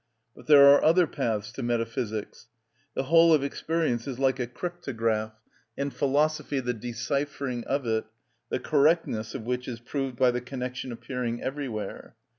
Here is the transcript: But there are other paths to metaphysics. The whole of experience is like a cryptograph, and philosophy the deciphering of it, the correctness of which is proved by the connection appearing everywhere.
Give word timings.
But 0.35 0.47
there 0.47 0.65
are 0.65 0.83
other 0.83 1.05
paths 1.05 1.51
to 1.51 1.61
metaphysics. 1.61 2.47
The 2.95 3.03
whole 3.03 3.35
of 3.35 3.43
experience 3.43 4.07
is 4.07 4.17
like 4.17 4.39
a 4.39 4.47
cryptograph, 4.47 5.33
and 5.77 5.93
philosophy 5.93 6.59
the 6.59 6.73
deciphering 6.73 7.63
of 7.65 7.85
it, 7.85 8.05
the 8.49 8.57
correctness 8.57 9.35
of 9.35 9.43
which 9.43 9.67
is 9.67 9.79
proved 9.79 10.15
by 10.17 10.31
the 10.31 10.41
connection 10.41 10.91
appearing 10.91 11.43
everywhere. 11.43 12.15